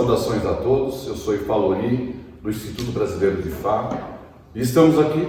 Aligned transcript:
saudações 0.00 0.46
a 0.46 0.54
todos. 0.54 1.06
Eu 1.06 1.14
sou 1.14 1.34
Ifalori, 1.34 2.16
do 2.42 2.48
Instituto 2.48 2.90
Brasileiro 2.92 3.42
de 3.42 3.50
Fá. 3.50 3.90
E 4.54 4.60
estamos 4.60 4.98
aqui, 4.98 5.28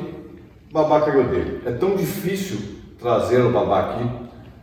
Babá 0.72 1.02
caiu 1.02 1.26
dele. 1.26 1.62
É 1.66 1.72
tão 1.72 1.96
difícil 1.96 2.58
trazer 3.00 3.42
o 3.42 3.52
Babá 3.52 3.80
aqui. 3.92 4.10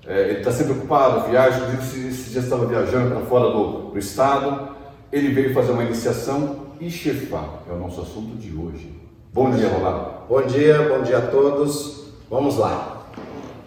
É, 0.06 0.30
ele 0.30 0.38
está 0.38 0.50
sempre 0.50 0.72
ocupado, 0.72 1.28
viaja. 1.28 1.60
Esse 1.78 2.30
dia 2.30 2.40
estava 2.40 2.64
viajando 2.64 3.14
para 3.14 3.26
fora 3.26 3.50
do, 3.50 3.90
do, 3.90 3.98
estado. 3.98 4.70
Ele 5.12 5.28
veio 5.28 5.52
fazer 5.52 5.72
uma 5.72 5.84
iniciação 5.84 6.68
e 6.80 6.90
chefar. 6.90 7.62
É 7.68 7.72
o 7.72 7.78
nosso 7.78 8.00
assunto 8.00 8.36
de 8.36 8.56
hoje. 8.56 8.90
Bom 9.32 9.50
dia, 9.50 9.68
Babá. 9.68 10.22
Bom 10.26 10.42
dia, 10.42 10.88
bom 10.88 11.02
dia 11.02 11.18
a 11.18 11.22
todos. 11.22 12.14
Vamos 12.30 12.56
lá. 12.56 13.06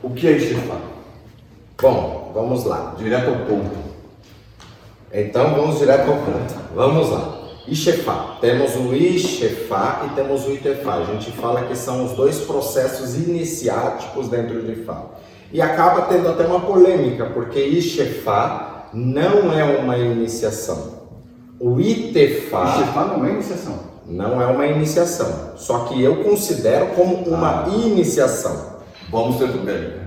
O 0.02 0.10
que 0.10 0.28
é 0.28 0.40
chefar? 0.40 0.82
Bom, 1.80 2.32
vamos 2.34 2.66
lá. 2.66 2.96
Direto 2.98 3.30
ao 3.30 3.46
ponto. 3.46 3.91
Então 5.14 5.54
vamos 5.56 5.80
direto 5.80 6.10
ao 6.10 6.18
ponto. 6.18 6.54
Vamos 6.74 7.10
lá. 7.10 7.42
Ishefá. 7.68 8.38
Temos 8.40 8.76
o 8.76 8.94
Ishefá 8.94 10.08
e 10.08 10.16
temos 10.16 10.46
o 10.46 10.52
Itefá. 10.52 10.96
A 10.96 11.04
gente 11.04 11.32
fala 11.32 11.64
que 11.64 11.76
são 11.76 12.06
os 12.06 12.14
dois 12.14 12.40
processos 12.40 13.16
iniciáticos 13.16 14.30
dentro 14.30 14.62
de 14.64 14.84
Fá. 14.84 15.06
E 15.52 15.62
acaba 15.62 16.04
tendo 16.04 16.30
até 16.30 16.46
uma 16.46 16.62
polêmica, 16.62 17.26
porque 17.26 17.60
Ishefá 17.60 18.88
não 18.94 19.52
é 19.52 19.64
uma 19.64 19.98
iniciação. 19.98 21.02
O 21.60 21.80
Itefá. 21.80 22.78
Ishefá 22.78 23.06
não 23.06 23.26
é 23.26 23.32
iniciação. 23.32 23.80
Não 24.08 24.42
é 24.42 24.46
uma 24.48 24.66
iniciação. 24.66 25.52
Só 25.58 25.86
que 25.86 26.02
eu 26.02 26.24
considero 26.24 26.88
como 26.96 27.16
uma 27.18 27.66
ah. 27.66 27.70
iniciação. 27.70 28.72
Vamos 29.10 29.38
ter 29.38 29.48
bem 29.48 30.01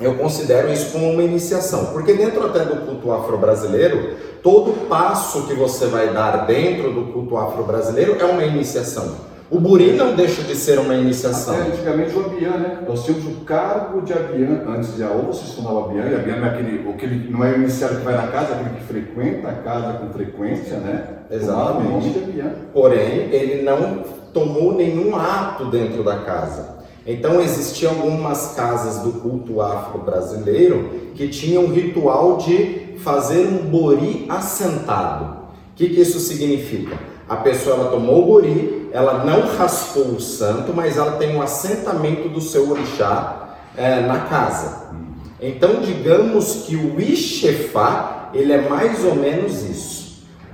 eu 0.00 0.14
considero 0.14 0.72
isso 0.72 0.92
como 0.92 1.10
uma 1.10 1.22
iniciação, 1.22 1.86
porque 1.86 2.14
dentro 2.14 2.46
até 2.46 2.64
do 2.64 2.86
culto 2.86 3.12
afro-brasileiro, 3.12 4.14
todo 4.42 4.88
passo 4.88 5.46
que 5.46 5.52
você 5.52 5.86
vai 5.86 6.12
dar 6.12 6.46
dentro 6.46 6.92
do 6.92 7.12
culto 7.12 7.36
afro-brasileiro 7.36 8.16
é 8.18 8.24
uma 8.24 8.42
iniciação. 8.44 9.28
O 9.50 9.58
buri 9.58 9.92
não 9.92 10.14
deixa 10.14 10.42
de 10.42 10.54
ser 10.54 10.78
uma 10.78 10.94
iniciação. 10.94 11.54
Até 11.54 11.72
antigamente 11.72 12.16
o 12.16 12.24
abian, 12.24 12.56
né? 12.56 12.78
Nós 12.86 13.04
tínhamos 13.04 13.26
o 13.26 13.44
cargo 13.44 14.00
de 14.00 14.12
abian 14.12 14.62
antes 14.68 14.94
de 14.94 15.02
a 15.02 15.10
ou 15.10 15.24
você 15.24 15.44
se 15.44 15.56
tornava 15.56 15.86
abian, 15.86 16.08
e 16.08 16.14
abian 16.14 16.36
não 16.36 16.46
é 16.46 16.50
aquele, 16.50 16.88
aquele, 16.88 17.30
não 17.30 17.44
é 17.44 17.50
o 17.50 17.56
iniciado 17.56 17.96
que 17.96 18.04
vai 18.04 18.14
na 18.14 18.28
casa, 18.28 18.52
é 18.52 18.54
aquele 18.54 18.76
que 18.76 18.84
frequenta 18.84 19.48
a 19.48 19.54
casa 19.54 19.98
com 19.98 20.12
frequência, 20.12 20.76
né? 20.76 21.04
Exatamente. 21.28 22.22
Porém, 22.72 23.28
ele 23.32 23.62
não 23.62 24.04
tomou 24.32 24.72
nenhum 24.72 25.16
ato 25.16 25.64
dentro 25.64 26.04
da 26.04 26.18
casa. 26.18 26.79
Então 27.06 27.40
existiam 27.40 27.92
algumas 27.92 28.54
casas 28.54 29.02
do 29.02 29.20
culto 29.20 29.60
afro-brasileiro 29.60 31.12
que 31.14 31.28
tinham 31.28 31.64
um 31.64 31.72
ritual 31.72 32.36
de 32.36 32.96
fazer 33.02 33.46
um 33.46 33.70
bori 33.70 34.26
assentado. 34.28 35.40
O 35.72 35.74
que, 35.76 35.88
que 35.88 36.00
isso 36.00 36.20
significa? 36.20 36.98
A 37.28 37.36
pessoa 37.36 37.76
ela 37.76 37.90
tomou 37.90 38.22
o 38.22 38.26
bori, 38.26 38.88
ela 38.92 39.24
não 39.24 39.56
raspou 39.56 40.04
o 40.04 40.20
santo, 40.20 40.72
mas 40.74 40.98
ela 40.98 41.12
tem 41.12 41.34
um 41.34 41.40
assentamento 41.40 42.28
do 42.28 42.40
seu 42.40 42.70
orixá 42.70 43.56
é, 43.76 44.00
na 44.00 44.20
casa. 44.20 44.90
Então 45.40 45.80
digamos 45.80 46.64
que 46.66 46.76
o 46.76 47.00
Ixefá, 47.00 48.30
ele 48.34 48.52
é 48.52 48.68
mais 48.68 49.04
ou 49.04 49.14
menos 49.14 49.62
isso. 49.62 50.00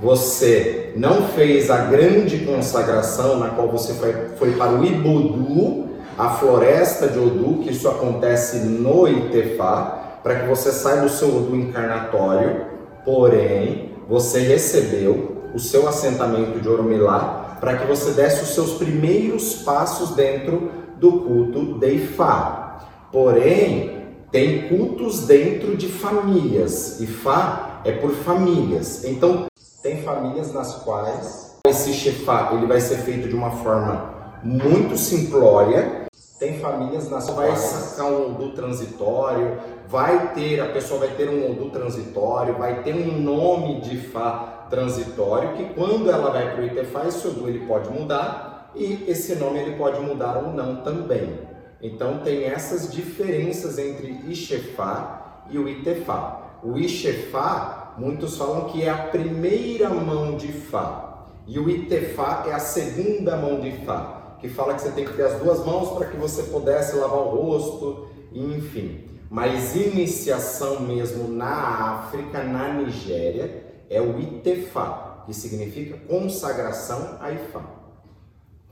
Você 0.00 0.92
não 0.94 1.28
fez 1.28 1.70
a 1.70 1.78
grande 1.86 2.38
consagração 2.40 3.38
na 3.38 3.48
qual 3.48 3.68
você 3.68 3.94
foi, 3.94 4.14
foi 4.38 4.52
para 4.52 4.72
o 4.72 4.84
Ibodu, 4.84 5.85
a 6.18 6.30
floresta 6.30 7.08
de 7.08 7.18
Odu, 7.18 7.62
que 7.62 7.70
isso 7.70 7.88
acontece 7.88 8.58
no 8.58 9.06
Itefá, 9.06 10.20
para 10.22 10.40
que 10.40 10.46
você 10.46 10.72
saia 10.72 11.02
do 11.02 11.08
seu 11.08 11.28
Odu 11.28 11.54
encarnatório, 11.54 12.66
porém, 13.04 13.90
você 14.08 14.40
recebeu 14.40 15.50
o 15.54 15.58
seu 15.58 15.88
assentamento 15.88 16.60
de 16.60 16.68
Oromilá 16.68 17.56
para 17.60 17.76
que 17.76 17.86
você 17.86 18.10
desse 18.10 18.42
os 18.42 18.54
seus 18.54 18.74
primeiros 18.74 19.56
passos 19.62 20.10
dentro 20.14 20.70
do 20.96 21.20
culto 21.20 21.78
de 21.78 21.94
Ifá. 21.94 22.78
Porém, 23.10 24.02
tem 24.30 24.68
cultos 24.68 25.26
dentro 25.26 25.76
de 25.76 25.88
famílias. 25.88 27.00
Ifá 27.00 27.80
é 27.84 27.92
por 27.92 28.10
famílias. 28.10 29.04
Então, 29.04 29.46
tem 29.82 30.02
famílias 30.02 30.52
nas 30.52 30.74
quais 30.76 31.56
esse 31.66 31.92
chefá 31.92 32.50
ele 32.52 32.66
vai 32.66 32.80
ser 32.80 32.98
feito 32.98 33.28
de 33.28 33.34
uma 33.34 33.50
forma 33.50 34.14
muito 34.42 34.96
simplória 34.96 36.05
tem 36.38 36.58
famílias 36.58 37.08
nas 37.08 37.30
quais 37.30 37.50
vai 37.50 37.56
sacar 37.56 38.12
um 38.12 38.26
odor 38.26 38.52
transitório, 38.52 39.58
vai 39.88 40.34
ter, 40.34 40.60
a 40.60 40.66
pessoa 40.66 41.00
vai 41.00 41.08
ter 41.08 41.28
um 41.30 41.50
odor 41.50 41.70
transitório, 41.70 42.54
vai 42.54 42.82
ter 42.82 42.94
um 42.94 43.18
nome 43.18 43.80
de 43.80 43.96
Fá 43.96 44.66
transitório, 44.68 45.54
que 45.54 45.74
quando 45.74 46.10
ela 46.10 46.30
vai 46.30 46.52
para 46.52 46.62
o 46.62 46.66
Itefá, 46.66 47.06
esse 47.06 47.26
odor 47.26 47.48
ele 47.48 47.66
pode 47.66 47.88
mudar 47.88 48.70
e 48.74 49.04
esse 49.08 49.34
nome 49.36 49.60
ele 49.60 49.76
pode 49.76 49.98
mudar 50.00 50.36
ou 50.36 50.52
não 50.52 50.76
também. 50.82 51.40
Então 51.80 52.18
tem 52.18 52.44
essas 52.44 52.92
diferenças 52.92 53.78
entre 53.78 54.20
Ixefá 54.28 55.44
e 55.48 55.58
o 55.58 55.68
Itefá. 55.68 56.58
O 56.62 56.76
Ixefá, 56.76 57.94
muitos 57.96 58.36
falam 58.36 58.64
que 58.64 58.82
é 58.82 58.90
a 58.90 58.96
primeira 58.96 59.88
mão 59.88 60.36
de 60.36 60.52
Fá, 60.52 61.24
e 61.46 61.58
o 61.58 61.70
Itefá 61.70 62.44
é 62.46 62.52
a 62.52 62.58
segunda 62.58 63.36
mão 63.36 63.60
de 63.60 63.70
Fá 63.86 64.15
que 64.40 64.48
fala 64.48 64.74
que 64.74 64.82
você 64.82 64.90
tem 64.90 65.04
que 65.04 65.14
ter 65.14 65.24
as 65.24 65.40
duas 65.40 65.64
mãos 65.64 65.96
para 65.96 66.06
que 66.06 66.16
você 66.16 66.44
pudesse 66.44 66.96
lavar 66.96 67.18
o 67.18 67.28
rosto, 67.28 68.08
enfim. 68.32 69.04
Mas 69.30 69.74
iniciação 69.74 70.80
mesmo 70.80 71.28
na 71.28 71.52
África, 71.94 72.42
na 72.42 72.72
Nigéria, 72.72 73.64
é 73.90 74.00
o 74.00 74.20
Itefá, 74.20 75.22
que 75.26 75.34
significa 75.34 75.98
consagração 76.06 77.18
a 77.20 77.32
Ifá. 77.32 77.62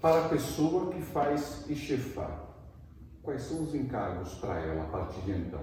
Para 0.01 0.27
a 0.27 0.29
pessoa 0.29 0.93
que 0.93 1.01
faz 1.01 1.65
Ixefá, 1.69 2.31
quais 3.23 3.43
são 3.43 3.63
os 3.63 3.75
encargos 3.75 4.35
para 4.35 4.61
ela 4.61 4.83
a 4.83 4.87
partir 4.87 5.21
de 5.23 5.33
então? 5.33 5.61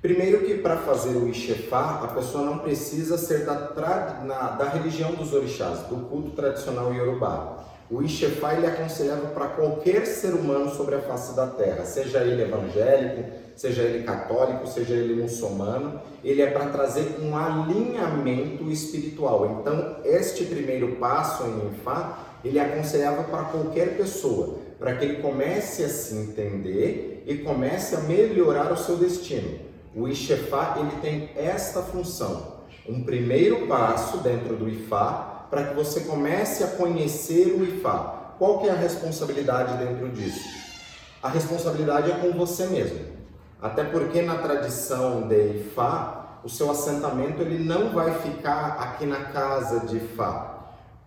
Primeiro 0.00 0.44
que 0.44 0.58
para 0.58 0.78
fazer 0.78 1.16
o 1.16 1.28
Ixefá, 1.28 2.02
a 2.04 2.08
pessoa 2.08 2.44
não 2.44 2.58
precisa 2.58 3.16
ser 3.16 3.44
da, 3.46 3.72
na, 4.24 4.50
da 4.50 4.68
religião 4.68 5.14
dos 5.14 5.32
orixás, 5.32 5.80
do 5.82 6.08
culto 6.08 6.30
tradicional 6.30 6.92
iorubá. 6.92 7.53
O 7.94 8.02
Ishefá 8.02 8.54
ele 8.54 8.66
é 8.66 8.70
aconselhável 8.70 9.28
para 9.28 9.46
qualquer 9.46 10.04
ser 10.04 10.34
humano 10.34 10.68
sobre 10.74 10.96
a 10.96 11.00
face 11.00 11.36
da 11.36 11.46
terra, 11.46 11.84
seja 11.84 12.24
ele 12.24 12.42
evangélico, 12.42 13.30
seja 13.54 13.82
ele 13.82 14.02
católico, 14.02 14.66
seja 14.66 14.94
ele 14.94 15.22
muçulmano, 15.22 16.00
ele 16.24 16.42
é 16.42 16.50
para 16.50 16.70
trazer 16.70 17.20
um 17.22 17.36
alinhamento 17.36 18.68
espiritual. 18.68 19.60
Então, 19.60 19.98
este 20.04 20.44
primeiro 20.44 20.96
passo 20.96 21.44
em 21.44 21.68
Ifá, 21.68 22.18
ele 22.44 22.58
é 22.58 22.62
aconselhável 22.62 23.22
para 23.30 23.44
qualquer 23.44 23.96
pessoa, 23.96 24.56
para 24.76 24.96
que 24.96 25.04
ele 25.04 25.22
comece 25.22 25.84
a 25.84 25.88
se 25.88 26.16
entender 26.16 27.22
e 27.24 27.38
comece 27.38 27.94
a 27.94 28.00
melhorar 28.00 28.72
o 28.72 28.76
seu 28.76 28.96
destino. 28.96 29.56
O 29.94 30.08
Ishefá, 30.08 30.78
ele 30.80 31.00
tem 31.00 31.30
esta 31.36 31.80
função, 31.80 32.54
um 32.88 33.04
primeiro 33.04 33.68
passo 33.68 34.18
dentro 34.18 34.56
do 34.56 34.68
Ifá 34.68 35.33
para 35.54 35.66
que 35.66 35.74
você 35.74 36.00
comece 36.00 36.64
a 36.64 36.66
conhecer 36.66 37.54
o 37.56 37.62
IFA. 37.62 38.12
Qual 38.40 38.58
que 38.58 38.68
é 38.68 38.72
a 38.72 38.74
responsabilidade 38.74 39.76
dentro 39.76 40.08
disso? 40.08 40.42
A 41.22 41.28
responsabilidade 41.28 42.10
é 42.10 42.14
com 42.16 42.32
você 42.32 42.66
mesmo. 42.66 42.98
Até 43.62 43.84
porque 43.84 44.20
na 44.20 44.38
tradição 44.38 45.28
de 45.28 45.58
Ifá, 45.58 46.40
o 46.42 46.48
seu 46.48 46.68
assentamento 46.72 47.40
ele 47.40 47.62
não 47.64 47.92
vai 47.92 48.18
ficar 48.18 48.78
aqui 48.80 49.06
na 49.06 49.26
casa 49.26 49.86
de 49.86 49.98
Ifá. 49.98 50.50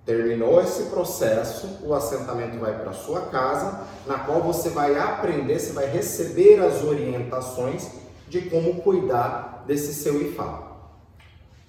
Terminou 0.06 0.62
esse 0.62 0.84
processo, 0.84 1.80
o 1.84 1.94
assentamento 1.94 2.58
vai 2.58 2.80
para 2.80 2.94
sua 2.94 3.24
casa, 3.24 3.82
na 4.06 4.20
qual 4.20 4.42
você 4.42 4.70
vai 4.70 4.98
aprender, 4.98 5.60
você 5.60 5.74
vai 5.74 5.88
receber 5.88 6.62
as 6.62 6.82
orientações 6.82 7.92
de 8.30 8.44
como 8.50 8.82
cuidar 8.82 9.66
desse 9.68 9.94
seu 9.94 10.22
Ifá 10.22 10.67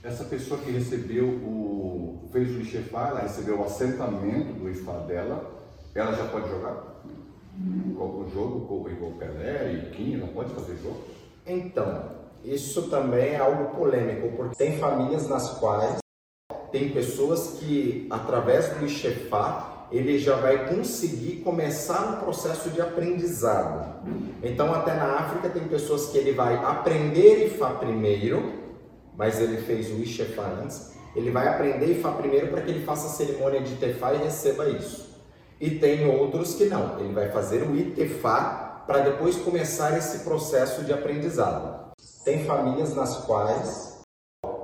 essa 0.03 0.25
pessoa 0.25 0.61
que 0.61 0.71
recebeu 0.71 1.27
o 1.27 2.29
fez 2.33 2.50
o 2.50 2.61
Ishefá, 2.61 3.09
ela 3.09 3.21
recebeu 3.21 3.59
o 3.59 3.65
assentamento 3.65 4.53
do 4.53 4.71
Ifá 4.71 4.99
dela, 5.00 5.50
ela 5.95 6.12
já 6.12 6.27
pode 6.27 6.49
jogar? 6.49 7.03
Qualquer 7.97 8.31
jogo, 8.33 8.89
igual 8.89 9.12
Pelé 9.12 9.73
e 9.73 9.91
Kim, 9.91 10.15
ela 10.15 10.29
pode 10.29 10.55
fazer 10.55 10.77
jogos? 10.77 11.05
Então, 11.47 12.12
isso 12.45 12.89
também 12.89 13.31
é 13.31 13.39
algo 13.39 13.75
polêmico, 13.77 14.37
porque 14.37 14.56
tem 14.56 14.79
famílias 14.79 15.29
nas 15.29 15.59
quais 15.59 15.99
tem 16.71 16.91
pessoas 16.91 17.59
que, 17.59 18.06
através 18.11 18.69
do 18.75 18.85
Ishefá, 18.85 19.87
ele 19.91 20.19
já 20.19 20.37
vai 20.37 20.69
conseguir 20.69 21.37
começar 21.37 22.12
um 22.12 22.25
processo 22.25 22.69
de 22.71 22.81
aprendizado. 22.81 24.06
Então, 24.43 24.73
até 24.75 24.94
na 24.94 25.15
África, 25.15 25.49
tem 25.49 25.67
pessoas 25.67 26.11
que 26.11 26.19
ele 26.19 26.33
vai 26.33 26.56
aprender 26.56 27.47
Ifá 27.47 27.71
primeiro, 27.71 28.57
mas 29.19 29.41
ele 29.41 29.56
fez 29.56 29.91
o 29.91 30.00
Ishefá 30.00 30.47
antes, 30.62 30.93
ele 31.17 31.32
vai 31.32 31.49
aprender 31.49 31.91
Ifá 31.91 32.12
primeiro 32.12 32.47
para 32.47 32.62
que 32.62 32.70
ele 32.70 32.85
faça 32.85 33.09
a 33.09 33.11
cerimônia 33.11 33.61
de 33.61 33.75
Tefá 33.75 34.15
e 34.15 34.19
receba 34.19 34.69
isso. 34.69 35.09
E 35.61 35.70
tem 35.70 36.09
outros 36.09 36.55
que 36.55 36.67
não, 36.67 37.00
ele 37.00 37.12
vai 37.12 37.29
fazer 37.32 37.65
o 37.65 37.76
Itefá 37.76 38.85
para 38.87 39.00
depois 39.00 39.35
começar 39.37 39.99
esse 39.99 40.20
processo 40.20 40.85
de 40.85 40.93
aprendizado. 40.93 41.93
Tem 42.25 42.44
famílias 42.44 42.94
nas 42.94 43.17
quais 43.25 43.99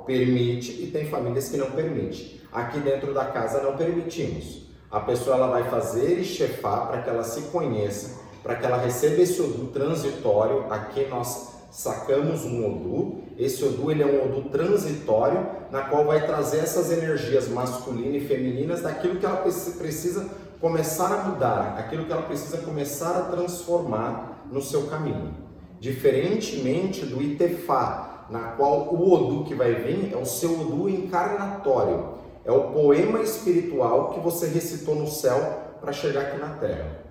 permite 0.07 0.85
e 0.85 0.91
tem 0.93 1.07
famílias 1.07 1.49
que 1.49 1.57
não 1.57 1.73
permite. 1.73 2.41
Aqui 2.53 2.79
dentro 2.79 3.13
da 3.13 3.25
casa 3.25 3.61
não 3.61 3.77
permitimos. 3.77 4.69
A 4.89 5.01
pessoa 5.01 5.37
ela 5.37 5.49
vai 5.49 5.65
fazer 5.69 6.23
chefar 6.23 6.87
para 6.87 7.03
que 7.03 7.11
ela 7.11 7.25
se 7.25 7.41
conheça, 7.51 8.21
para 8.45 8.55
que 8.55 8.65
ela 8.65 8.77
receba 8.77 9.21
esse 9.21 9.43
Odu 9.43 9.67
transitório. 9.73 10.73
Aqui 10.73 11.07
nós 11.07 11.49
sacamos 11.73 12.45
um 12.45 12.65
Odu. 12.65 13.24
Esse 13.37 13.65
Odu 13.65 13.91
ele 13.91 14.03
é 14.03 14.07
um 14.07 14.25
Odu 14.25 14.49
transitório, 14.49 15.47
na 15.71 15.83
qual 15.83 16.05
vai 16.05 16.25
trazer 16.25 16.59
essas 16.59 16.93
energias 16.93 17.49
masculinas 17.49 18.23
e 18.23 18.27
femininas 18.27 18.83
daquilo 18.83 19.17
que 19.17 19.27
ela 19.27 19.37
precisa 19.37 20.29
começar 20.61 21.13
a 21.13 21.25
mudar, 21.25 21.77
aquilo 21.79 22.05
que 22.05 22.13
ela 22.13 22.23
precisa 22.23 22.59
começar 22.59 23.19
a 23.19 23.23
transformar 23.23 24.47
no 24.51 24.63
seu 24.63 24.87
caminho. 24.87 25.35
Diferentemente 25.81 27.05
do 27.05 27.21
Itefá, 27.21 28.27
na 28.31 28.53
qual 28.53 28.95
o 28.95 29.13
Odu 29.13 29.45
que 29.45 29.55
vai 29.55 29.75
vir 29.75 30.13
é 30.13 30.17
o 30.17 30.25
seu 30.25 30.61
Odu 30.61 30.89
encarnatório, 30.89 32.15
é 32.45 32.53
o 32.53 32.73
poema 32.73 33.21
espiritual 33.21 34.11
que 34.11 34.21
você 34.21 34.47
recitou 34.47 34.95
no 34.95 35.07
céu 35.07 35.63
para 35.81 35.93
chegar 35.93 36.23
aqui 36.23 36.39
na 36.39 36.51
Terra. 36.51 37.05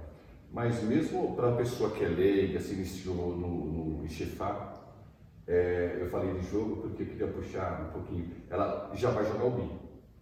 Mas 0.51 0.83
mesmo 0.83 1.35
para 1.35 1.49
a 1.49 1.53
pessoa 1.53 1.89
que 1.89 2.03
é 2.03 2.07
leiga, 2.07 2.59
se 2.59 2.73
iniciou 2.73 3.15
no, 3.15 3.47
no, 3.47 4.05
Ishefá, 4.05 4.72
é, 5.47 5.97
eu 5.99 6.09
falei 6.09 6.33
de 6.33 6.47
jogo 6.49 6.77
porque 6.77 7.03
eu 7.03 7.07
queria 7.07 7.27
puxar 7.27 7.89
um 7.89 7.91
pouquinho. 7.91 8.27
Ela 8.49 8.91
já 8.93 9.09
vai 9.11 9.25
jogar 9.25 9.45
o 9.45 9.51
BI. 9.51 9.69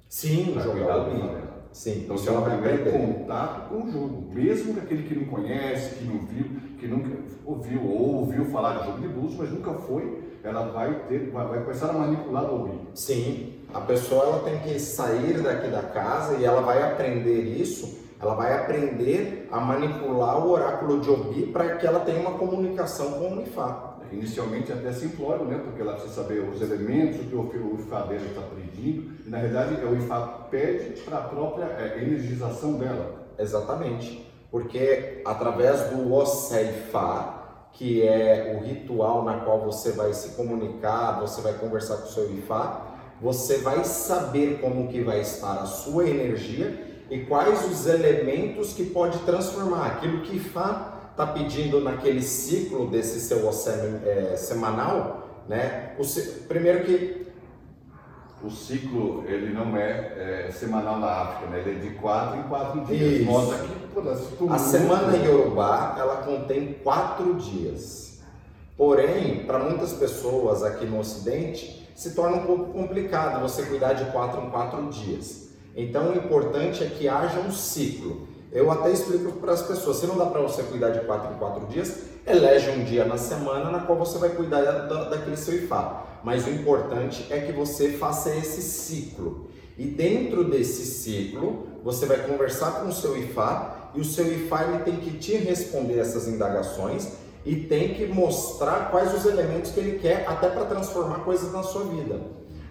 Sim, 0.09 0.56
jogar 0.59 0.97
o 0.97 1.12
BI. 1.12 1.51
Sim, 1.71 2.01
então 2.03 2.18
você 2.18 2.29
ela 2.29 2.41
vai 2.41 2.59
ter 2.59 2.91
contato 2.91 3.69
com 3.69 3.83
o 3.83 3.91
jogo, 3.91 4.29
mesmo 4.33 4.77
aquele 4.77 5.03
que 5.03 5.15
não 5.15 5.25
conhece, 5.25 5.95
que 5.95 6.03
não 6.03 6.25
viu, 6.25 6.45
que 6.77 6.85
nunca 6.85 7.09
ouviu 7.45 7.81
ou 7.81 8.15
ouviu 8.15 8.45
falar 8.45 8.79
de 8.79 8.88
jogo 8.88 9.00
de 9.00 9.07
blues, 9.07 9.35
mas 9.38 9.50
nunca 9.50 9.73
foi, 9.73 10.21
ela 10.44 10.63
vai 10.65 10.94
ter, 11.07 11.29
vai, 11.29 11.47
vai 11.47 11.62
começar 11.62 11.89
a 11.89 11.94
manipular 11.94 12.44
o 12.44 12.59
ouvir. 12.59 12.79
Sim, 12.94 13.53
a 13.73 13.79
pessoa 13.79 14.23
ela 14.23 14.39
tem 14.44 14.59
que 14.59 14.77
sair 14.79 15.41
daqui 15.41 15.69
da 15.69 15.81
casa 15.81 16.35
e 16.35 16.44
ela 16.44 16.62
vai 16.62 16.83
aprender 16.83 17.39
isso, 17.39 18.01
ela 18.21 18.35
vai 18.35 18.53
aprender 18.53 19.47
a 19.50 19.59
manipular 19.62 20.45
o 20.45 20.51
oráculo 20.51 21.00
de 21.00 21.09
Obi 21.09 21.47
para 21.47 21.77
que 21.77 21.88
ela 21.88 22.01
tenha 22.01 22.19
uma 22.19 22.38
comunicação 22.38 23.13
com 23.13 23.38
o 23.38 23.41
Ifá. 23.41 23.90
Inicialmente 24.11 24.71
até 24.71 24.91
simplório, 24.91 25.45
né? 25.45 25.59
porque 25.63 25.81
ela 25.81 25.93
precisa 25.93 26.21
saber 26.21 26.39
os 26.39 26.61
elementos 26.61 27.21
que 27.27 27.35
o 27.35 27.77
Ifá 27.79 28.01
dela 28.01 28.25
está 28.25 28.41
pedindo, 28.41 29.13
e 29.25 29.29
na 29.29 29.39
verdade 29.39 29.81
é 29.81 29.85
o 29.85 29.95
Ifá 29.95 30.47
pede 30.49 31.01
para 31.01 31.17
a 31.19 31.21
própria 31.21 31.65
é, 31.65 31.99
energização 32.01 32.73
dela. 32.73 33.27
Exatamente, 33.39 34.29
porque 34.51 35.21
através 35.25 35.89
do 35.91 36.13
Oseifá, 36.13 37.69
que 37.73 38.05
é 38.05 38.59
o 38.59 38.65
ritual 38.65 39.23
na 39.23 39.39
qual 39.39 39.61
você 39.61 39.93
vai 39.93 40.13
se 40.13 40.35
comunicar, 40.35 41.19
você 41.21 41.41
vai 41.41 41.53
conversar 41.53 41.97
com 41.97 42.09
o 42.09 42.11
seu 42.11 42.29
Ifá, 42.31 42.87
você 43.21 43.59
vai 43.59 43.83
saber 43.83 44.59
como 44.59 44.89
que 44.89 45.01
vai 45.01 45.21
estar 45.21 45.53
a 45.61 45.65
sua 45.65 46.07
energia 46.09 47.05
e 47.09 47.19
quais 47.25 47.65
os 47.71 47.87
elementos 47.87 48.73
que 48.73 48.85
pode 48.85 49.19
transformar 49.19 49.85
aquilo 49.85 50.21
que 50.21 50.37
Ifá 50.37 51.00
está 51.11 51.27
pedindo 51.27 51.79
naquele 51.81 52.21
ciclo 52.21 52.87
desse 52.87 53.19
seu 53.19 53.47
é, 53.47 54.35
semanal, 54.35 55.43
né? 55.47 55.93
O, 55.99 56.47
primeiro 56.47 56.83
que 56.85 57.27
o 58.43 58.49
ciclo 58.49 59.23
ele 59.27 59.53
não 59.53 59.77
é, 59.77 60.47
é, 60.47 60.51
semanal 60.51 60.99
na 60.99 61.07
África, 61.07 61.51
né? 61.51 61.59
ele 61.59 61.77
é 61.77 61.89
de 61.89 61.89
quatro 61.95 62.39
em 62.39 62.43
quatro 62.43 62.81
dias. 62.85 63.25
Mostra 63.25 63.57
aqui 63.57 63.81
a 64.49 64.57
semana 64.57 65.15
Yorubá 65.17 65.95
ela 65.97 66.17
contém 66.23 66.73
quatro 66.83 67.35
dias. 67.35 68.19
Porém, 68.77 69.45
para 69.45 69.59
muitas 69.59 69.93
pessoas 69.93 70.63
aqui 70.63 70.85
no 70.85 70.99
Ocidente, 70.99 71.87
se 71.95 72.15
torna 72.15 72.37
um 72.37 72.45
pouco 72.45 72.73
complicado 72.73 73.41
você 73.41 73.63
cuidar 73.63 73.93
de 73.93 74.05
quatro 74.05 74.41
em 74.41 74.49
quatro 74.49 74.89
dias. 74.89 75.49
Então, 75.75 76.09
o 76.11 76.17
importante 76.17 76.83
é 76.83 76.87
que 76.87 77.07
haja 77.07 77.39
um 77.39 77.51
ciclo. 77.51 78.27
Eu 78.51 78.69
até 78.69 78.92
explico 78.92 79.31
para 79.33 79.53
as 79.53 79.62
pessoas, 79.62 79.98
se 79.98 80.07
não 80.07 80.18
dá 80.18 80.25
para 80.25 80.42
você 80.42 80.62
cuidar 80.63 80.89
de 80.89 81.00
quatro 81.06 81.33
em 81.33 81.38
quatro 81.38 81.65
dias, 81.68 82.00
elege 82.27 82.69
um 82.71 82.83
dia 82.83 83.06
na 83.06 83.18
semana 83.18 83.71
na 83.71 83.80
qual 83.80 83.98
você 83.98 84.18
vai 84.18 84.30
cuidar 84.30 84.62
da, 84.62 85.06
daquele 85.06 85.38
seu 85.38 85.56
IFA. 85.56 86.03
Mas 86.21 86.45
o 86.45 86.50
importante 86.50 87.25
é 87.30 87.39
que 87.39 87.53
você 87.53 87.94
faça 87.94 88.36
esse 88.36 88.62
ciclo. 88.62 89.50
E 89.77 89.86
dentro 89.86 90.44
desse 90.44 90.86
ciclo, 90.86 91.68
você 91.81 92.06
vai 92.06 92.27
conversar 92.27 92.81
com 92.81 92.89
o 92.89 92.94
seu 92.94 93.18
IFA 93.18 93.92
e 93.95 94.01
o 94.01 94.06
seu 94.06 94.27
IFA 94.31 94.63
ele 94.63 94.83
tem 94.83 94.97
que 94.97 95.18
te 95.18 95.33
responder 95.38 96.00
essas 96.00 96.27
indagações 96.27 97.07
e 97.45 97.56
tem 97.56 97.94
que 97.94 98.06
mostrar 98.06 98.92
quais 98.92 99.13
os 99.13 99.25
elementos 99.25 99.71
que 99.71 99.80
ele 99.80 99.97
quer 99.97 100.27
até 100.27 100.50
para 100.50 100.65
transformar 100.65 101.19
coisas 101.19 101.51
na 101.54 101.63
sua 101.63 101.86
vida. 101.86 102.19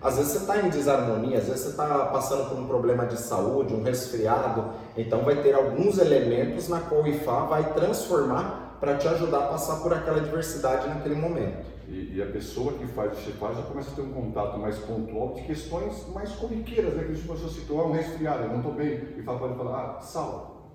Às 0.03 0.17
vezes 0.17 0.33
você 0.33 0.39
está 0.39 0.59
em 0.59 0.71
desarmonia, 0.71 1.39
às 1.39 1.47
vezes 1.47 1.61
você 1.61 1.71
está 1.71 2.07
passando 2.07 2.49
por 2.49 2.59
um 2.59 2.67
problema 2.67 3.05
de 3.07 3.19
saúde, 3.19 3.75
um 3.75 3.83
resfriado, 3.83 4.73
então 4.97 5.23
vai 5.23 5.43
ter 5.43 5.55
alguns 5.55 5.99
elementos 5.99 6.69
na 6.69 6.81
qual 6.81 7.03
o 7.03 7.07
IFA 7.07 7.45
vai 7.47 7.73
transformar 7.75 8.79
para 8.81 8.97
te 8.97 9.07
ajudar 9.07 9.41
a 9.41 9.47
passar 9.49 9.77
por 9.83 9.93
aquela 9.93 10.17
adversidade 10.17 10.89
naquele 10.89 11.17
momento. 11.17 11.69
E, 11.87 12.17
e 12.17 12.23
a 12.23 12.27
pessoa 12.27 12.73
que 12.75 12.87
faz 12.87 13.13
o 13.13 13.21
chefar 13.21 13.53
já 13.55 13.63
começa 13.63 13.91
a 13.91 13.95
ter 13.95 14.01
um 14.01 14.13
contato 14.13 14.59
mais 14.59 14.79
pontual 14.79 15.35
de 15.35 15.43
questões 15.43 16.07
mais 16.15 16.31
corriqueiras, 16.33 16.95
né? 16.95 17.05
Que 17.05 17.17
se 17.17 17.27
você 17.27 17.49
citou, 17.49 17.81
ah, 17.81 17.87
um 17.89 17.93
resfriado, 17.93 18.45
eu 18.45 18.49
não 18.49 18.59
estou 18.59 18.73
bem, 18.73 19.03
e 19.19 19.23
fala, 19.23 19.39
pode 19.41 19.57
falar, 19.57 19.97
ah, 19.99 20.01
sal. 20.01 20.71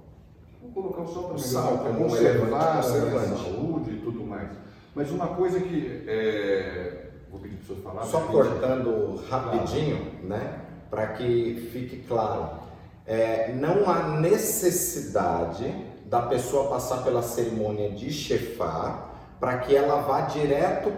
Vou 0.62 0.72
colocar 0.72 1.02
o 1.02 1.08
sal 1.08 1.78
para 1.78 1.94
melhorar, 1.94 2.48
para 2.50 2.76
conservar 2.76 3.22
a 3.22 3.38
saúde 3.38 3.92
e 3.92 4.02
tudo 4.02 4.24
mais. 4.26 4.50
Mas 4.94 5.10
uma 5.10 5.28
coisa 5.28 5.60
que 5.60 6.04
é, 6.08 7.12
Vou 7.36 7.42
pedir 7.42 7.58
para 7.58 7.64
o 7.64 7.68
senhor 7.68 7.84
falar. 7.84 8.06
Só 8.06 8.22
cortando 8.22 9.22
rapidinho, 9.30 10.24
né? 10.24 10.62
Para 10.90 11.08
que 11.08 11.70
fique 11.74 11.98
claro. 12.08 12.60
É, 13.06 13.54
não 13.54 13.90
há 13.90 14.20
necessidade 14.20 15.70
da 16.06 16.22
pessoa 16.22 16.70
passar 16.70 17.04
pela 17.04 17.22
cerimônia 17.22 17.92
de 17.92 18.10
chefar 18.10 19.10
para 19.38 19.58
que 19.58 19.76
ela 19.76 20.02
vá 20.04 20.22
direto, 20.22 20.94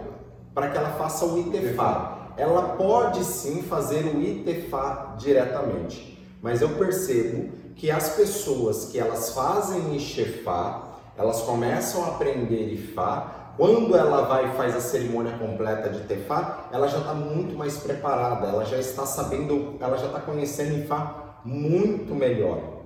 para 0.54 0.70
que 0.70 0.78
ela 0.78 0.90
faça 0.90 1.26
o 1.26 1.38
itefá. 1.38 2.28
Ela 2.36 2.76
pode 2.76 3.24
sim 3.24 3.62
fazer 3.62 4.04
o 4.04 4.22
itefá 4.22 5.16
diretamente, 5.18 6.24
mas 6.40 6.62
eu 6.62 6.68
percebo 6.76 7.52
que 7.74 7.90
as 7.90 8.10
pessoas 8.10 8.84
que 8.84 8.98
elas 8.98 9.30
fazem 9.34 9.96
Ishefá, 9.96 10.84
elas 11.16 11.42
começam 11.42 12.04
a 12.04 12.08
aprender 12.08 12.72
Ifá 12.72 13.37
quando 13.58 13.96
ela 13.96 14.22
vai 14.22 14.46
e 14.46 14.56
faz 14.56 14.76
a 14.76 14.80
cerimônia 14.80 15.36
completa 15.36 15.90
de 15.90 16.06
Tefá, 16.06 16.68
ela 16.72 16.86
já 16.86 16.98
está 16.98 17.12
muito 17.12 17.56
mais 17.56 17.76
preparada, 17.78 18.46
ela 18.46 18.64
já 18.64 18.78
está 18.78 19.04
sabendo, 19.04 19.76
ela 19.80 19.98
já 19.98 20.06
está 20.06 20.20
conhecendo 20.20 20.78
Ifá 20.78 21.40
muito 21.44 22.14
melhor. 22.14 22.84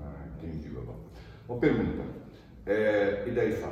Ah, 0.00 0.24
entendi, 0.38 0.70
Babá. 0.70 0.94
Uma 1.46 1.58
pergunta. 1.58 2.02
É, 2.64 3.24
e 3.26 3.30
da 3.30 3.44
Ifá? 3.44 3.68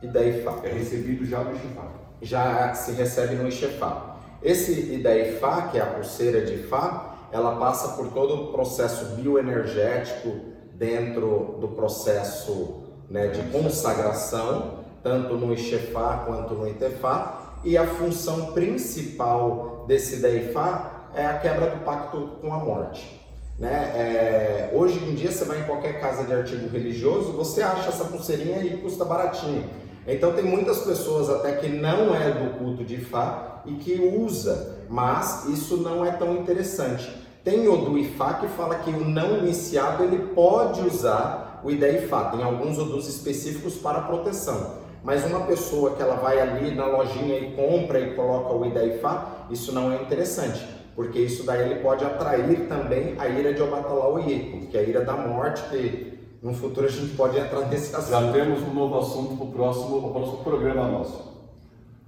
E 0.00 0.06
da 0.06 0.22
Ifá? 0.22 0.60
É 0.62 0.68
recebido 0.68 1.24
já 1.24 1.42
no 1.42 1.56
Ishefá? 1.56 1.88
Já 2.22 2.72
se 2.74 2.92
recebe 2.92 3.34
no 3.34 3.48
Ishefá. 3.48 4.18
Esse 4.40 4.94
Idaifá, 4.94 5.62
que 5.62 5.78
é 5.78 5.80
a 5.80 5.86
pulseira 5.86 6.42
de 6.42 6.54
Ifá, 6.54 7.16
ela 7.32 7.56
passa 7.56 7.96
por 7.96 8.12
todo 8.12 8.34
o 8.34 8.52
processo 8.52 9.16
bioenergético 9.16 10.28
dentro 10.74 11.58
do 11.60 11.68
processo 11.68 12.84
né, 13.10 13.26
de 13.26 13.42
consagração 13.50 14.79
tanto 15.02 15.34
no 15.34 15.52
Ixefá 15.52 16.24
quanto 16.26 16.54
no 16.54 16.68
Itefá, 16.68 17.54
e 17.64 17.76
a 17.76 17.86
função 17.86 18.52
principal 18.52 19.84
desse 19.86 20.16
Deifá 20.16 21.08
é 21.14 21.26
a 21.26 21.38
quebra 21.38 21.70
do 21.70 21.84
pacto 21.84 22.38
com 22.40 22.52
a 22.52 22.58
morte. 22.58 23.20
Né? 23.58 23.92
É, 23.94 24.70
hoje 24.72 24.98
em 25.04 25.14
dia, 25.14 25.30
você 25.30 25.44
vai 25.44 25.60
em 25.60 25.64
qualquer 25.64 26.00
casa 26.00 26.24
de 26.24 26.32
artigo 26.32 26.68
religioso, 26.68 27.32
você 27.32 27.62
acha 27.62 27.90
essa 27.90 28.04
pulseirinha 28.04 28.62
e 28.64 28.78
custa 28.78 29.04
baratinho. 29.04 29.68
Então, 30.06 30.32
tem 30.32 30.44
muitas 30.44 30.78
pessoas 30.78 31.28
até 31.28 31.52
que 31.56 31.68
não 31.68 32.14
é 32.14 32.30
do 32.30 32.58
culto 32.58 32.84
de 32.84 32.94
Ifá 32.94 33.62
e 33.66 33.74
que 33.74 34.00
usa, 34.00 34.78
mas 34.88 35.46
isso 35.48 35.76
não 35.76 36.04
é 36.04 36.10
tão 36.12 36.36
interessante. 36.36 37.12
Tem 37.44 37.68
o 37.68 37.76
do 37.76 37.98
Ifá 37.98 38.34
que 38.34 38.48
fala 38.48 38.76
que 38.76 38.90
o 38.90 39.04
não 39.04 39.38
iniciado 39.38 40.04
ele 40.04 40.32
pode 40.34 40.80
usar 40.80 41.60
o 41.62 41.70
Ideifá. 41.70 42.30
Tem 42.30 42.42
alguns 42.42 42.78
odus 42.78 43.08
específicos 43.08 43.74
para 43.74 44.00
proteção. 44.00 44.79
Mas 45.02 45.24
uma 45.24 45.46
pessoa 45.46 45.96
que 45.96 46.02
ela 46.02 46.16
vai 46.16 46.38
ali 46.38 46.74
na 46.74 46.86
lojinha 46.86 47.38
e 47.38 47.52
compra 47.52 47.98
e 47.98 48.14
coloca 48.14 48.52
o 48.52 48.66
Idaifá, 48.66 49.46
isso 49.50 49.72
não 49.72 49.90
é 49.90 50.02
interessante, 50.02 50.66
porque 50.94 51.18
isso 51.18 51.44
daí 51.44 51.70
ele 51.70 51.80
pode 51.80 52.04
atrair 52.04 52.68
também 52.68 53.14
a 53.18 53.26
ira 53.26 53.54
de 53.54 53.62
Obatalaoyeco, 53.62 54.66
que 54.66 54.76
é 54.76 54.80
a 54.80 54.82
ira 54.82 55.04
da 55.04 55.14
morte, 55.14 55.62
que 55.70 56.18
no 56.42 56.52
futuro 56.52 56.86
a 56.86 56.90
gente 56.90 57.14
pode 57.16 57.38
entrar 57.38 57.66
nesse 57.68 57.94
assunto. 57.96 58.10
Já 58.10 58.32
temos 58.32 58.62
um 58.62 58.74
novo 58.74 58.98
assunto 58.98 59.36
para 59.36 59.46
o 59.46 59.52
próximo, 59.52 60.12
próximo 60.12 60.44
programa 60.44 60.88
nosso. 60.88 61.30